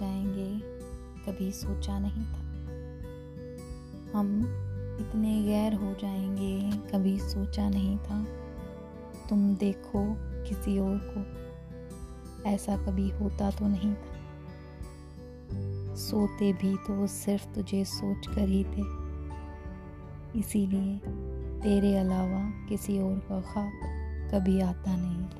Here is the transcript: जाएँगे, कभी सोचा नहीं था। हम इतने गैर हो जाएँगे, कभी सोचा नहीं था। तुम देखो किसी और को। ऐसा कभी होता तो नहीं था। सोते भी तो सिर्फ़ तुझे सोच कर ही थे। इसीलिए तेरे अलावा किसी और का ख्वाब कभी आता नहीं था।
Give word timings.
जाएँगे, 0.00 0.60
कभी 1.26 1.52
सोचा 1.52 1.98
नहीं 1.98 2.24
था। 2.26 2.40
हम 4.18 4.40
इतने 5.00 5.42
गैर 5.42 5.74
हो 5.74 5.94
जाएँगे, 5.94 6.70
कभी 6.70 7.18
सोचा 7.18 7.68
नहीं 7.68 7.98
था। 7.98 8.26
तुम 9.30 9.56
देखो 9.56 10.16
किसी 10.44 10.78
और 10.78 10.98
को। 10.98 11.40
ऐसा 12.50 12.76
कभी 12.76 13.10
होता 13.10 13.50
तो 13.50 13.68
नहीं 13.68 13.94
था। 13.94 14.20
सोते 15.94 16.52
भी 16.52 16.76
तो 16.76 17.06
सिर्फ़ 17.06 17.54
तुझे 17.54 17.84
सोच 17.84 18.26
कर 18.26 18.48
ही 18.48 18.64
थे। 18.64 19.00
इसीलिए 20.38 20.96
तेरे 21.60 21.98
अलावा 21.98 22.66
किसी 22.68 22.98
और 22.98 23.18
का 23.18 23.40
ख्वाब 23.40 23.70
कभी 24.34 24.60
आता 24.60 24.96
नहीं 24.96 25.24
था। 25.24 25.39